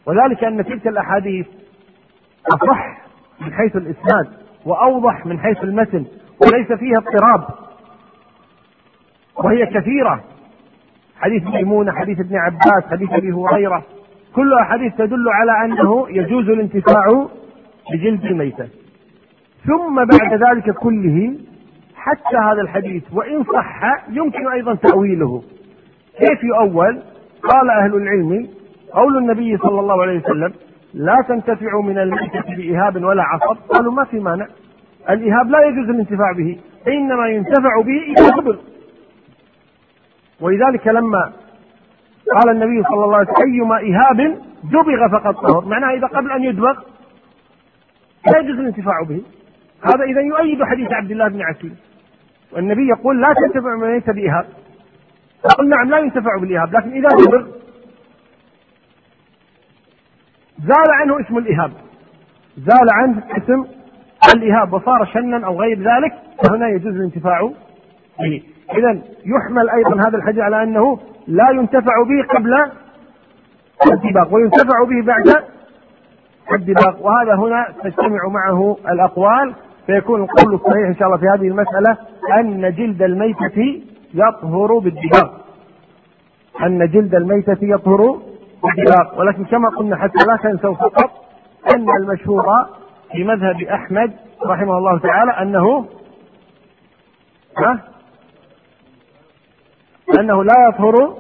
[0.06, 1.48] وذلك أن تلك الأحاديث
[2.54, 2.98] أصح
[3.42, 4.28] من حيث الإسناد
[4.66, 6.06] وأوضح من حيث المتن
[6.46, 7.48] وليس فيها اضطراب.
[9.36, 10.24] وهي كثيرة.
[11.20, 13.84] حديث ميمونة حديث ابن عباس حديث أبي هريرة
[14.36, 17.28] كلها حديث تدل على أنه يجوز الانتفاع
[17.94, 18.81] بجلد الميتة.
[19.66, 21.36] ثم بعد ذلك كله
[21.96, 25.44] حتى هذا الحديث وإن صح يمكن أيضا تأويله.
[26.20, 27.02] كيف يؤول؟
[27.44, 28.48] قال أهل العلم
[28.94, 30.54] قول النبي صلى الله عليه وسلم
[30.94, 33.58] لا تنتفع من الميتة بإهاب ولا عصب.
[33.70, 34.48] قالوا ما في مانع.
[35.10, 38.60] الإهاب لا يجوز الانتفاع به إنما ينتفع به إذا قبل.
[40.42, 41.32] ولذلك لما
[42.36, 45.66] قال النبي صلى الله عليه وسلم أيما إهاب دبغ فقد طهر.
[45.66, 46.80] معناها إذا قبل أن يدبغ
[48.32, 49.22] لا يجوز الانتفاع به.
[49.82, 51.74] هذا إذا يؤيد حديث عبد الله بن عتيق
[52.52, 54.46] والنبي يقول لا تنتفع من ليس بإهاب
[55.58, 57.48] قل نعم لا ينتفع بالإهاب لكن إذا دبغ
[60.60, 61.72] زال عنه اسم الإهاب
[62.58, 63.66] زال عنه اسم
[64.36, 66.14] الإهاب وصار شنا أو غير ذلك
[66.44, 67.42] فهنا يجوز الانتفاع
[68.20, 68.44] به.
[68.78, 72.54] إذا يحمل أيضا هذا الحديث على أنه لا ينتفع به قبل
[73.92, 75.44] الدباغ وينتفع به بعد
[76.54, 77.02] الدباغ.
[77.02, 79.54] وهذا هنا تجتمع معه الأقوال
[79.86, 81.98] فيكون القول الصحيح إن شاء الله في هذه المسألة
[82.40, 83.82] أن جلد الميتة
[84.14, 85.30] يطهر بالدباغ
[86.64, 88.22] أن جلد الميتة يطهر
[88.64, 91.12] بالدباغ ولكن كما قلنا حتى لا تنسوا فقط
[91.76, 92.46] أن المشهور
[93.12, 94.12] في مذهب أحمد
[94.46, 95.86] رحمه الله تعالى أنه
[97.58, 97.80] ها؟
[100.20, 101.16] أنه لا يطهر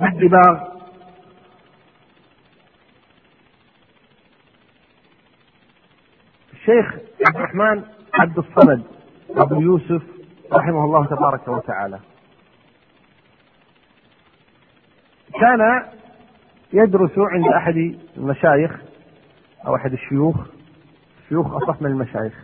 [0.00, 0.70] بالدباغ
[6.52, 6.94] الشيخ
[7.26, 7.82] عبد الرحمن
[8.14, 8.82] عبد الصمد
[9.30, 10.02] أبو يوسف
[10.52, 11.98] رحمه الله تبارك وتعالى.
[15.40, 15.84] كان
[16.72, 18.80] يدرس عند أحد المشايخ
[19.66, 20.36] أو أحد الشيوخ
[21.28, 22.34] شيوخ أصح من المشايخ.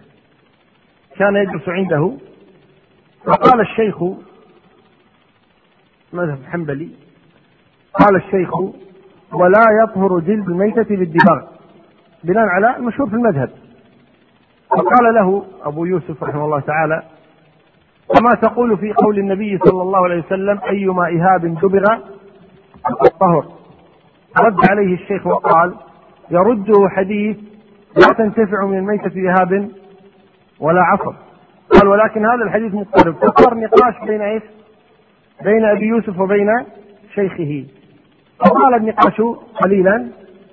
[1.17, 2.13] كان يدرس عنده
[3.25, 4.03] فقال الشيخ
[6.13, 6.91] مذهب حنبلي
[7.95, 8.55] قال الشيخ
[9.33, 11.49] ولا يطهر جلد الميتة بالدباغ
[12.25, 13.51] بناء على المشهور في المذهب.
[14.71, 17.03] فقال له أبو يوسف رحمه الله تعالى
[18.09, 21.85] وما تقول في قول النبي صلى الله عليه وسلم أيما إهاب دبغ
[22.85, 23.45] فقد طهر.
[24.41, 25.75] رد عليه الشيخ وقال
[26.31, 27.37] يرده حديث
[27.97, 29.69] لا تنتفع من الميتة إهاب
[30.61, 31.15] ولا عصر.
[31.71, 33.15] قال ولكن هذا الحديث مضطرب.
[33.15, 34.43] فصار نقاش بين إيش؟
[35.45, 36.49] بين أبي يوسف وبين
[37.15, 37.65] شيخه.
[38.39, 39.21] فطال النقاش
[39.65, 40.09] قليلا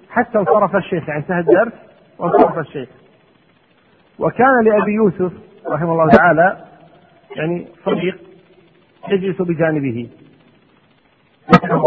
[0.10, 1.74] حتى انصرف الشيخ يعني انتهى الدرس
[2.20, 2.90] وانصرف الشيخ.
[4.20, 5.34] وكان لأبي يوسف
[5.68, 6.66] رحمه الله تعالى
[7.36, 8.18] يعني صديق
[9.10, 10.10] يجلس بجانبه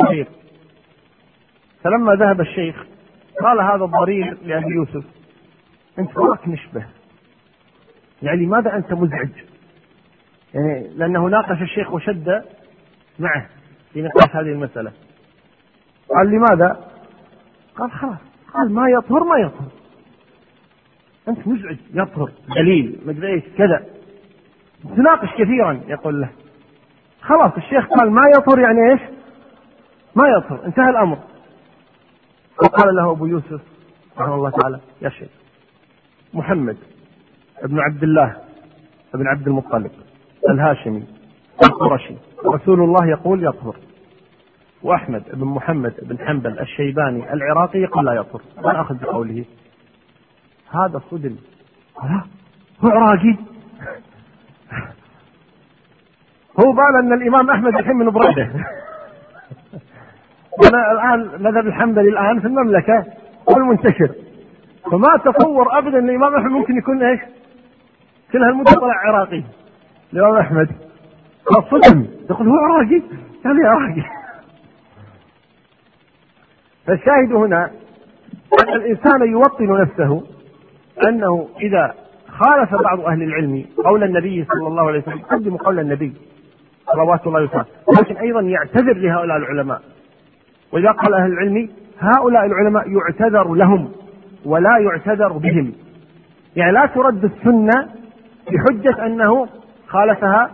[0.06, 0.28] صديق
[1.84, 2.86] فلما ذهب الشيخ
[3.42, 5.04] قال هذا الضرير لأبي يوسف
[5.98, 6.86] أنت وراك نشبة
[8.22, 9.30] يعني لماذا أنت مزعج؟
[10.54, 12.44] يعني لأنه ناقش الشيخ وشد
[13.18, 13.46] معه
[13.92, 14.92] في نقاش هذه المسألة.
[16.08, 16.90] قال لماذا؟
[17.76, 18.18] قال خلاص
[18.54, 19.68] قال ما يطهر ما يطهر.
[21.28, 23.84] أنت مزعج يطهر دليل مدري إيش كذا.
[24.96, 26.28] تناقش كثيرا يقول له.
[27.22, 29.00] خلاص الشيخ قال ما يطهر يعني إيش؟
[30.14, 31.18] ما يطهر انتهى الأمر.
[32.62, 33.60] وقال له أبو يوسف
[34.18, 35.28] رحمه الله تعالى يا شيخ
[36.34, 36.76] محمد
[37.64, 38.36] بن عبد الله
[39.14, 39.90] بن عبد المطلب
[40.50, 41.04] الهاشمي
[41.64, 42.14] القرشي
[42.46, 43.76] رسول الله يقول يطهر
[44.82, 49.44] وأحمد بن محمد بن حنبل الشيباني العراقي يقول لا يطهر أنا أخذ بقوله
[50.70, 51.36] هذا صدم
[52.80, 53.36] هو عراقي؟
[56.60, 58.50] هو بال أن الإمام أحمد الحين من برده
[60.64, 63.04] أنا الآن مذهب الحنبلي الان في المملكة
[63.50, 64.14] هو المنتشر
[64.92, 67.20] فما تصور ابدا أن الإمام أحمد ممكن يكون إيش؟
[68.32, 69.42] كل هالمده طلع عراقي.
[70.12, 70.68] الإمام أحمد.
[71.70, 73.02] صدم يقول هو عراقي؟
[73.44, 74.02] يعني عراقي.
[76.86, 77.70] فالشاهد هنا
[78.62, 80.35] أن الإنسان يوطن نفسه.
[81.04, 81.94] أنه إذا
[82.28, 86.12] خالف بعض أهل العلم قول النبي صلى الله عليه وسلم يقدم قول النبي
[86.92, 87.66] صلوات الله وسلامه
[88.00, 89.82] لكن أيضا يعتذر لهؤلاء العلماء.
[90.72, 91.68] وإذا قال أهل العلم
[92.00, 93.92] هؤلاء العلماء يعتذر لهم
[94.44, 95.72] ولا يعتذر بهم.
[96.56, 97.88] يعني لا ترد السنة
[98.52, 99.48] بحجة أنه
[99.88, 100.50] خالفها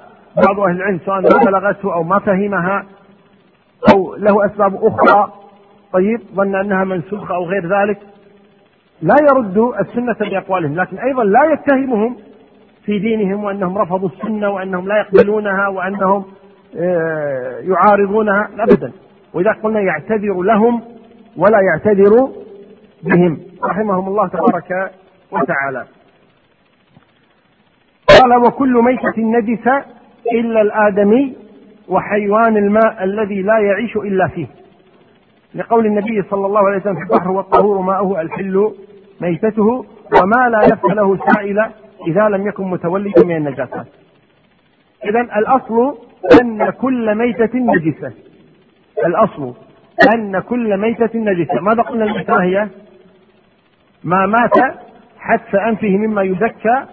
[0.47, 2.85] بعض أهل العلم سواء ما بلغته أو ما فهمها
[3.95, 5.33] أو له أسباب أخرى.
[5.93, 7.99] طيب ظن أنها منسوخة أو غير ذلك.
[9.03, 12.17] لا يرد السنة بأقوالهم لكن أيضا لا يتهمهم
[12.85, 16.25] في دينهم وأنهم رفضوا السنة وأنهم لا يقبلونها وأنهم
[16.77, 18.93] آه، يعارضونها أبدا.
[19.35, 20.83] وإذا قلنا يعتذر لهم
[21.37, 22.29] ولا يعتذر
[23.03, 23.39] بهم.
[23.65, 24.91] رحمهم الله تبارك
[25.33, 25.87] وتعالى.
[28.09, 29.85] قال وكل ميتة نجسة
[30.33, 31.37] إلا الآدمي
[31.89, 34.47] وحيوان الماء الذي لا يعيش إلا فيه.
[35.55, 38.73] لقول النبي صلى الله عليه وسلم في البحر والطهور ماؤه الحل
[39.23, 39.87] ميتته
[40.23, 41.59] وما لا يبقى له سائل
[42.07, 43.87] إذا لم يكن متولدا من النجاسات.
[45.05, 45.99] إذا الأصل
[46.43, 48.13] أن كل ميتة نجسة.
[49.07, 49.55] الأصل
[50.15, 51.61] أن كل ميتة نجسة.
[51.61, 52.69] ماذا قلنا الميتة هي؟
[54.05, 54.77] ما مات
[55.19, 56.87] حتف أنفه مما يزكى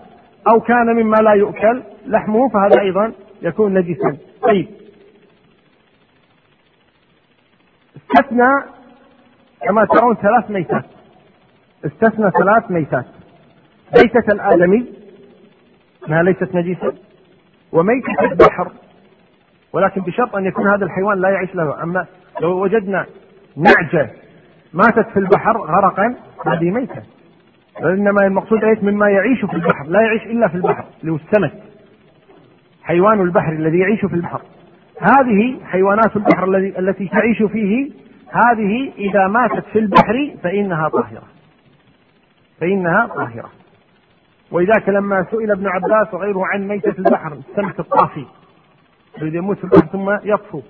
[0.48, 1.84] أو كان مما لا يؤكل.
[2.06, 3.12] لحمه فهذا أيضا
[3.42, 4.18] يكون نجسا.
[4.42, 4.68] طيب.
[7.98, 8.64] استثنى
[9.62, 10.86] كما ترون ثلاث ميتات.
[11.86, 13.06] استثنى ثلاث ميتات.
[13.98, 14.86] ميتة الآدمي.
[16.08, 16.94] أنها ليست نجيسة.
[17.72, 18.72] وميتة البحر.
[19.74, 21.84] ولكن بشرط أن يكون هذا الحيوان لا يعيش له.
[21.84, 22.06] أما
[22.42, 23.06] لو وجدنا
[23.58, 24.10] نعجة
[24.74, 26.16] ماتت في البحر غرقا
[26.46, 27.02] هذه ميتة.
[27.84, 29.86] إنما المقصود إيش؟ مما يعيش في البحر.
[29.88, 30.86] لا يعيش إلا في البحر.
[31.02, 31.54] اللي هو السمك.
[32.84, 34.42] حيوان البحر الذي يعيش في البحر.
[35.02, 37.92] هذه حيوانات البحر الذي التي تعيش فيه
[38.32, 41.39] هذه إذا ماتت في البحر فإنها طاهرة.
[42.60, 43.50] فإنها طاهرة.
[44.52, 48.26] ولذلك لما سئل ابن عباس وغيره عن ميتة البحر السمك الطافي.
[49.22, 50.62] الذي يموت في البحر ثم يطفو.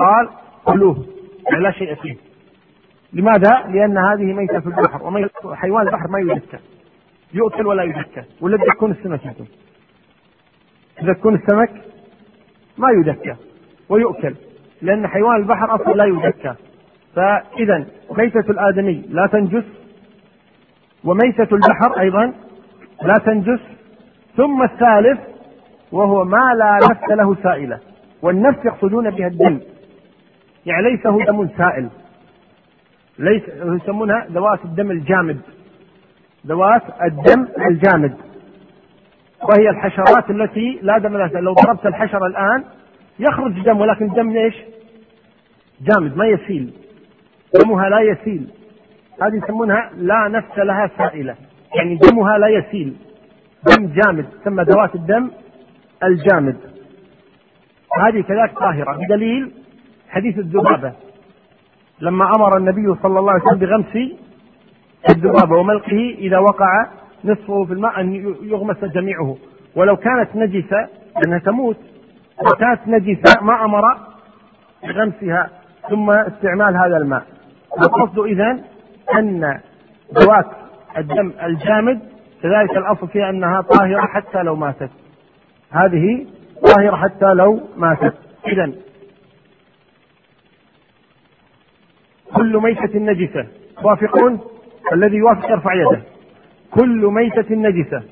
[0.00, 0.28] قال
[0.64, 1.06] كلوه
[1.50, 2.16] يعني لا شيء فيه.
[3.12, 6.58] لماذا؟ لأن هذه ميتة في البحر وحيوان البحر ما يزكى
[7.34, 9.46] يؤكل ولا يزكى ولا يكون السمك يكون
[11.02, 11.70] إذا تكون السمك؟
[12.78, 13.34] ما يزكى
[13.88, 14.34] ويؤكل.
[14.82, 16.54] لأن حيوان البحر أصلا لا يزكى
[17.14, 19.64] فإذا ميتة الآدمي لا تنجس.
[21.04, 22.32] وميتة البحر أيضا
[23.02, 23.60] لا تنجس.
[24.36, 25.20] ثم الثالث
[25.92, 27.78] وهو ما لا نفس له سائلة.
[28.22, 29.60] والنفس يقصدون بها الدم.
[30.66, 31.88] يعني ليس هو دم سائل.
[33.18, 35.40] ليس يسمونها ذوات الدم الجامد.
[36.46, 38.14] ذوات الدم الجامد.
[39.42, 42.64] وهي الحشرات التي لا دم لها لو ضربت الحشرة الآن
[43.18, 44.54] يخرج دم ولكن دم إيش؟
[45.80, 46.72] جامد ما يسيل.
[47.54, 48.48] دمها لا يسيل.
[49.22, 51.34] هذه يسمونها لا نفس لها سائلة.
[51.74, 52.96] يعني دمها لا يسيل.
[53.62, 55.30] دم جامد تسمى ذوات الدم
[56.04, 56.56] الجامد.
[58.06, 59.52] هذه كذلك طاهرة بدليل
[60.08, 60.92] حديث الذبابة.
[62.00, 64.12] لما أمر النبي صلى الله عليه وسلم بغمس
[65.10, 66.86] الذبابة وملقه إذا وقع
[67.24, 69.36] نصفه في الماء أن يغمس جميعه.
[69.76, 70.88] ولو كانت نجسة
[71.22, 71.76] لأنها تموت
[72.44, 73.82] لو كانت نجسة ما أمر
[74.82, 75.50] بغمسها
[75.90, 77.22] ثم استعمال هذا الماء.
[77.82, 78.58] القصد إذا
[79.18, 79.60] أن
[80.14, 80.46] ذوات
[80.98, 82.00] الدم الجامد
[82.42, 84.90] كذلك الأصل فيها أنها طاهرة حتى لو ماتت.
[85.70, 86.26] هذه
[86.62, 88.14] طاهرة حتى لو ماتت.
[88.46, 88.72] إذا
[92.34, 93.46] كل ميتة نجسة
[93.82, 94.40] توافقون
[94.92, 96.02] الذي يوافق يرفع يده.
[96.70, 98.02] كل ميتة نجسة.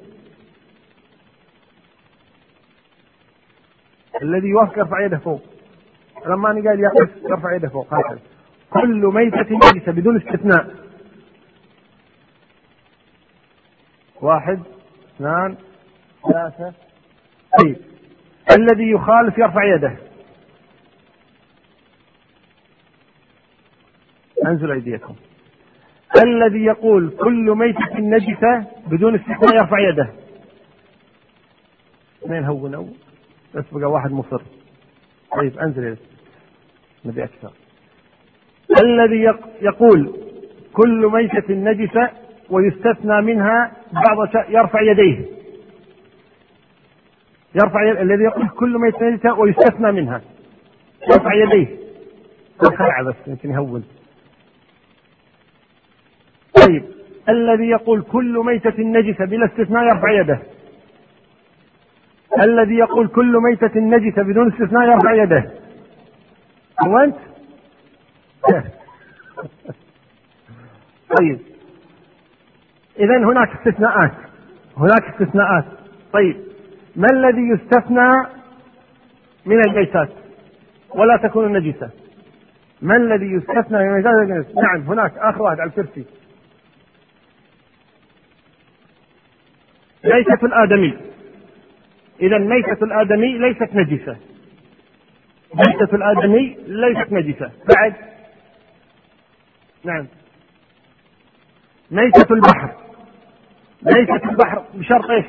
[4.22, 5.42] الذي يوافق يرفع يده فوق.
[6.26, 7.94] لما قال يقف يرفع يده فوق.
[7.94, 8.18] هكذا.
[8.72, 10.74] كل ميتة نجسة بدون استثناء.
[14.20, 14.62] واحد
[15.16, 15.56] اثنان
[16.32, 16.74] ثلاثة.
[17.62, 17.76] طيب.
[18.58, 19.96] الذي يخالف يرفع يده.
[24.46, 25.14] انزل أيديكم.
[26.24, 30.12] الذي يقول كل ميتة نجسة بدون استثناء يرفع يده.
[32.24, 32.86] اثنين هونوا.
[33.54, 34.42] بس بقى واحد مصر.
[35.36, 35.98] طيب انزل يدك
[37.04, 37.52] نبي أكثر.
[38.82, 40.12] الذي يقول
[40.72, 42.10] كل ميتة نجسة
[42.50, 45.20] ويستثنى منها بعض يرفع يديه.
[47.54, 47.96] يرفع يد...
[47.96, 50.20] الذي يقول كل ميتة نجسة ويستثنى منها.
[51.12, 51.66] يرفع يديه.
[52.58, 53.84] خلع بس يمكن يهون.
[56.66, 56.84] طيب
[57.28, 60.38] الذي يقول كل ميتة نجسة بلا استثناء يرفع يده.
[62.42, 65.50] الذي يقول كل ميتة نجسة بدون استثناء يرفع يده.
[66.86, 67.16] هو أنت؟
[71.18, 71.38] طيب.
[72.98, 74.12] إذا هناك استثناءات.
[74.76, 75.64] هناك استثناءات.
[76.12, 76.36] طيب.
[76.96, 78.10] ما الذي يستثنى
[79.46, 80.08] من الميتات
[80.94, 81.90] ولا تكون نجسة
[82.82, 86.04] ما الذي يستثنى من الميتات نعم هناك آخر واحد على الكرسي
[90.04, 90.98] ميتة الآدمي.
[92.20, 94.16] إذا ميتة الآدمي ليست نجسة.
[95.54, 97.50] ميتة الآدمي ليست نجسة.
[97.76, 97.94] بعد
[99.84, 100.06] نعم.
[101.90, 102.74] ميتة البحر.
[103.82, 105.26] ميتة البحر بشرط إيش؟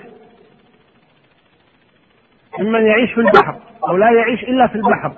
[2.60, 5.14] ممن يعيش في البحر أو لا يعيش إلا في البحر.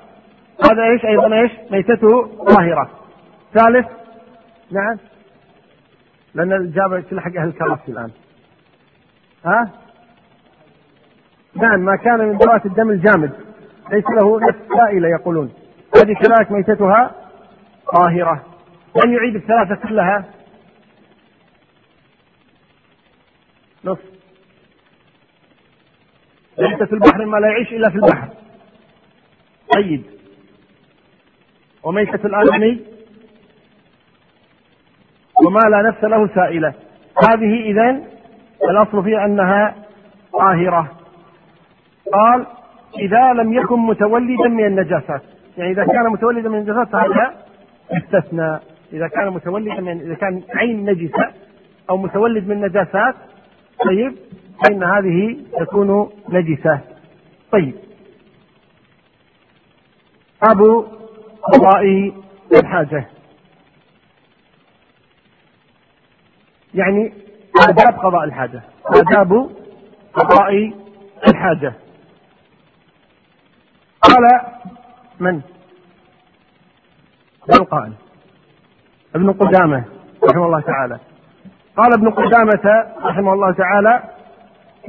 [0.71, 2.89] هذا إيش أيضا إيش؟ ميتته طاهرة.
[3.53, 3.87] ثالث
[4.71, 4.97] نعم.
[6.33, 8.11] لأن الإجابة كلها حق أهل الكراسي الآن.
[9.45, 9.69] ها؟
[11.55, 13.31] نعم ما كان من ذوات الدم الجامد.
[13.91, 15.53] ليس له نفس سائلة يقولون.
[15.95, 17.15] هذه كذلك ميتتها
[17.93, 18.54] طاهرة.
[19.03, 20.25] من يعيد الثلاثة كلها.
[23.85, 23.97] نص.
[26.57, 28.27] ليس في البحر ما لا يعيش إلا في البحر.
[29.75, 30.03] طيب.
[31.83, 32.79] وميتة الآدمي
[35.45, 36.73] وما لا نفس له سائلة.
[37.29, 38.03] هذه إذا
[38.69, 39.75] الأصل فيها أنها
[40.33, 40.97] طاهرة.
[42.13, 42.45] قال
[42.99, 45.21] إذا لم يكن متولدا من النجاسات.
[45.57, 47.45] يعني إذا كان متولدا من النجاسات فهذا
[47.91, 48.59] استثنى
[48.93, 51.33] إذا كان متولدا من إذا كان عين نجسة
[51.89, 53.15] أو متولد من نجاسات
[53.85, 54.15] طيب
[54.63, 56.79] فإن هذه تكون نجسة.
[57.51, 57.75] طيب.
[60.43, 60.85] أبو
[61.43, 62.13] قضاء
[62.53, 63.05] الحاجة.
[66.73, 67.13] يعني
[67.69, 68.61] آداب قضاء الحاجة.
[68.85, 69.49] آداب
[70.13, 70.73] قضاء
[71.27, 71.73] الحاجة.
[74.01, 74.41] قال
[75.19, 75.41] من؟
[77.71, 77.93] قال؟
[79.15, 79.83] ابن قدامة
[80.29, 80.99] رحمه الله تعالى.
[81.77, 83.99] قال ابن قدامة رحمه الله تعالى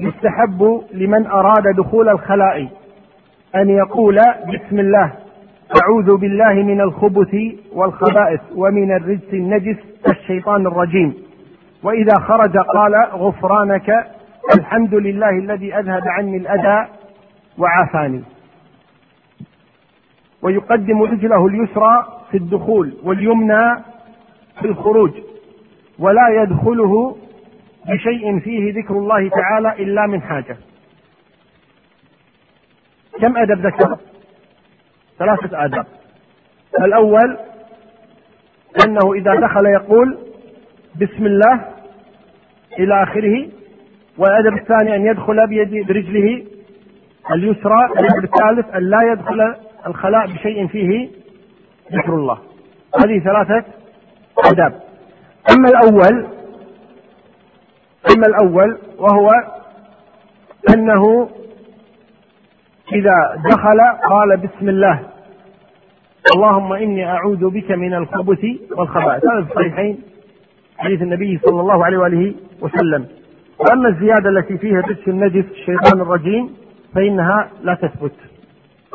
[0.00, 2.68] يستحب لمن أراد دخول الخلاء
[3.54, 4.18] أن يقول
[4.54, 5.12] بسم الله
[5.82, 7.36] أعوذ بالله من الخبث
[7.72, 9.76] والخبائث ومن الرجس النجس
[10.08, 11.14] الشيطان الرجيم.
[11.82, 14.06] وإذا خرج قال غفرانك
[14.58, 16.88] الحمد لله الذي أذهب عني الأذى
[17.58, 18.22] وعافاني.
[20.42, 23.76] ويقدم رجله اليسرى في الدخول واليمنى
[24.60, 25.10] في الخروج
[25.98, 27.16] ولا يدخله
[27.86, 30.56] بشيء فيه ذكر الله تعالى إلا من حاجة.
[33.20, 33.98] كم أدب ذكر؟
[35.18, 35.86] ثلاثة آداب
[36.80, 37.38] الأول
[38.86, 40.18] أنه إذا دخل يقول
[41.00, 41.64] بسم الله
[42.78, 43.48] إلى آخره
[44.18, 46.44] والأدب الثاني أن يدخل بيد برجله
[47.32, 49.54] اليسرى الأدب الثالث أن لا يدخل
[49.86, 51.08] الخلاء بشيء فيه
[51.92, 52.38] ذكر الله.
[53.04, 53.64] هذه ثلاثة
[54.44, 54.80] آداب
[55.56, 56.26] أما الأول
[58.16, 59.30] أما الأول وهو
[60.74, 61.28] أنه
[62.92, 63.80] إذا دخل
[64.10, 65.00] قال بسم الله
[66.34, 68.44] اللهم إني أعوذ بك من الخبث
[68.76, 69.24] والخبائث.
[69.24, 69.98] هذا في الصحيحين
[70.78, 73.06] حديث النبي صلى الله عليه وآله وسلم.
[73.58, 76.50] وأما الزيادة التي فيها رجس النجس الشيطان الرجيم
[76.94, 78.12] فإنها لا تثبت.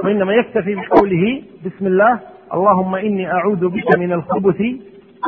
[0.04, 2.20] وإنما يكتفي بقوله بسم الله
[2.54, 4.62] اللهم إني أعوذ بك من الخبث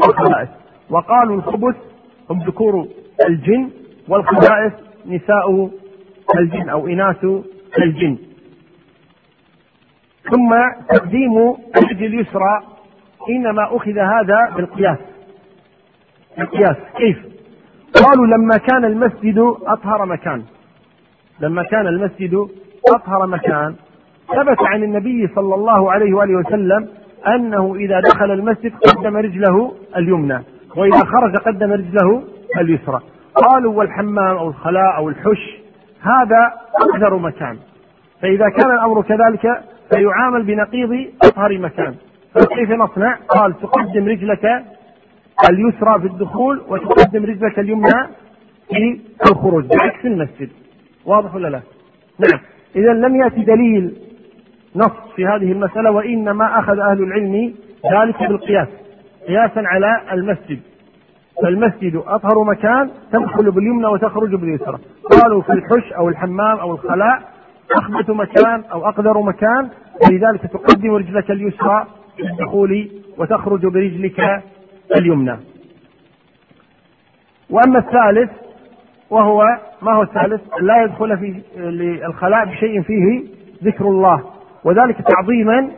[0.02, 0.50] والخبائث
[0.90, 1.76] وقالوا الخبث
[2.30, 2.88] هم ذكور
[3.30, 3.70] الجن
[4.08, 4.74] والخبائث
[5.06, 5.70] نساء
[6.40, 7.26] الجن أو إناث
[7.82, 8.18] الجن.
[10.32, 10.56] ثم
[10.90, 12.64] تقديم اليد اليسرى
[13.30, 14.98] إنما أخذ هذا بالقياس.
[16.40, 17.18] القياس كيف؟
[18.04, 19.38] قالوا لما كان المسجد
[19.68, 20.44] أطهر مكان.
[21.40, 22.48] لما كان المسجد
[22.96, 23.76] أطهر مكان
[24.28, 26.88] ثبت عن النبي صلى الله عليه وآله وسلم
[27.28, 30.40] أنه إذا دخل المسجد قدم رجله اليمنى
[30.76, 32.24] وإذا خرج قدم رجله
[32.62, 33.00] اليسرى.
[33.36, 35.60] قالوا والحمام أو الخلاء أو الحش
[36.02, 37.58] هذا أقدر مكان.
[38.22, 39.64] فإذا كان الأمر كذلك
[39.94, 41.96] فيعامل بنقيض أطهر مكان.
[42.34, 44.64] فكيف نصنع؟ قال تقدم رجلك
[45.50, 48.08] اليسرى في الدخول وتقدم رجلك اليمنى
[48.70, 49.00] في
[49.32, 50.50] الخروج بعكس المسجد.
[51.06, 51.62] واضح ولا لا؟
[52.20, 52.40] نعم.
[52.76, 53.94] إذا لم يأتي دليل
[54.76, 57.54] نص في هذه المسألة وإنما أخذ أهل العلم
[57.94, 58.68] ذلك بالقياس
[59.28, 60.60] قياسا على المسجد.
[61.44, 64.78] فالمسجد أطهر مكان تدخل باليمنى وتخرج باليسرى.
[65.12, 67.22] قالوا في الحش أو الحمام أو الخلاء
[67.72, 69.70] أخبث مكان أو أقدر مكان
[70.12, 74.44] لذلك تقدم رجلك اليسرى في الدخول وتخرج برجلك
[74.98, 75.38] اليمنى.
[77.50, 78.32] وأما الثالث
[79.10, 79.44] وهو
[79.82, 81.42] ما هو الثالث؟ لا يدخل في
[82.06, 83.24] الخلاء بشيء فيه
[83.64, 84.24] ذكر الله.
[84.66, 85.72] وذلك تعظيما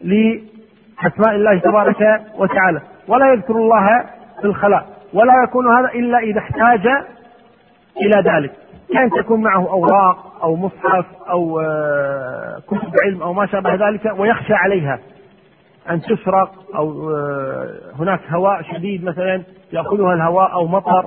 [0.00, 2.80] لأسماء الله تبارك وتعالى.
[3.08, 4.04] ولا يذكر الله
[4.40, 6.86] في الخلاء ولا يكون هذا إلا إذا احتاج
[8.02, 8.52] إلى ذلك.
[8.92, 14.54] كان تكون معه أوراق أو مصحف أو آه، كتب علم أو ما شابه ذلك ويخشى
[14.54, 14.98] عليها
[15.90, 17.66] أن تسرق أو آه،
[17.98, 19.42] هناك هواء شديد مثلا
[19.72, 21.04] يأخذها الهواء أو مطر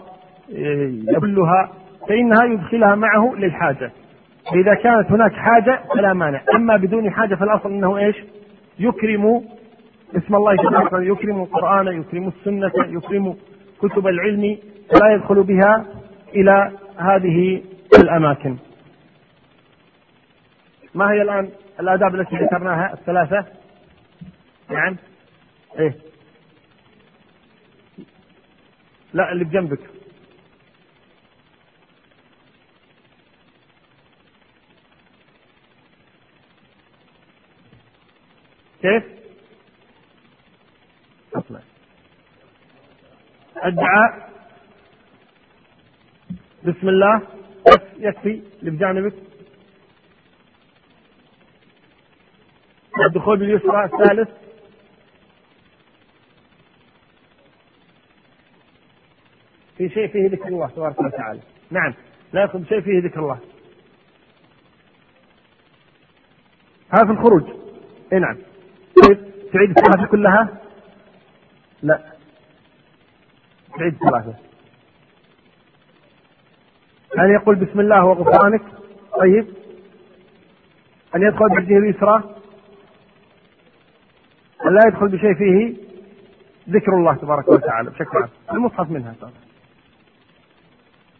[0.55, 1.69] آه، يبلها
[2.09, 3.91] فإنها يدخلها معه للحاجة.
[4.51, 6.41] فإذا كانت هناك حاجة فلا مانع.
[6.55, 8.15] أما بدون حاجة فالأصل أنه إيش؟
[8.79, 9.43] يكرم
[10.17, 13.35] اسم الله تبارك يكرم القرآن يكرم السنة يكرم
[13.81, 14.57] كتب العلم
[14.89, 15.85] فلا يدخل بها
[16.35, 17.61] إلى هذه
[18.01, 18.57] الأماكن.
[20.95, 23.45] ما هي الآن الآداب التي ذكرناها؟ الثلاثة؟
[24.69, 24.95] نعم.
[25.79, 25.95] إيه.
[29.13, 29.79] لا اللي بجنبك.
[38.81, 39.03] كيف؟
[41.35, 41.59] اطلع
[43.65, 44.29] الدعاء
[46.63, 47.27] بسم الله.
[47.67, 48.43] بس يكفي.
[48.59, 49.13] اللي بجانبك.
[53.07, 54.29] الدخول باليسرى الثالث.
[59.77, 61.39] في شيء فيه ذكر الله تبارك وتعالى.
[61.71, 61.93] نعم.
[62.33, 63.39] لا يدخل بشيء فيه ذكر الله.
[66.89, 67.43] هذا في الخروج.
[68.13, 68.37] اي نعم.
[69.53, 70.47] تعيد الصلاة كلها؟
[71.81, 72.03] لا.
[73.77, 74.33] تعيد الصلاة
[77.19, 78.61] أن يقول بسم الله وغفرانك؟
[79.19, 79.47] طيب.
[81.15, 82.35] أن يدخل برجله اليسرى؟
[84.65, 85.75] أن لا يدخل بشيء فيه؟
[86.69, 87.89] ذكر الله تبارك وتعالى.
[87.89, 88.29] بشكل عام.
[88.51, 89.31] المصحف منها طبعا.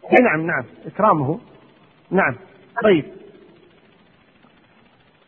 [0.04, 0.64] اي نعم نعم.
[0.86, 1.40] إكرامه.
[2.10, 2.36] نعم.
[2.82, 3.04] طيب.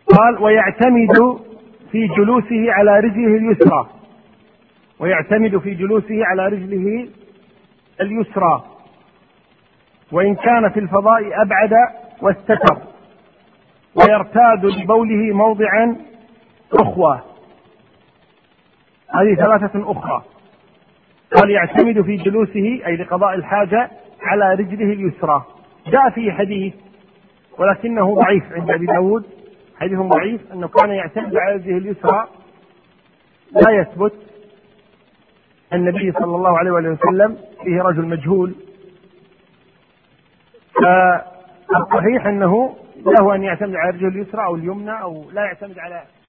[0.06, 1.51] قال ويعتمد
[1.92, 3.86] في جلوسه على رجله اليسرى
[5.00, 7.08] ويعتمد في جلوسه على رجله
[8.00, 8.64] اليسرى.
[10.12, 11.72] وإن كان في الفضاء أبعد
[12.22, 12.76] واستتر
[13.94, 15.96] ويرتاد لبوله موضعا
[16.72, 17.22] أخوة.
[19.14, 20.22] هذه ثلاثة أخرى.
[21.36, 23.90] قال يعتمد في جلوسه أي لقضاء الحاجة
[24.22, 25.44] على رجله اليسرى.
[25.86, 26.74] جاء فيه حديث
[27.58, 29.41] ولكنه ضعيف عند أبي داود
[29.82, 32.28] حديث ضعيف أنه كان يعتمد على رجله اليسرى
[33.52, 34.12] لا يثبت
[35.72, 38.54] النبي صلى الله عليه وسلم فيه رجل مجهول.
[40.74, 42.76] فالصحيح أنه
[43.06, 46.02] له أن يعتمد على رجله اليسرى أو اليمنى أو لا يعتمد على